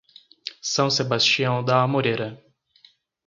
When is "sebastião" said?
0.89-1.63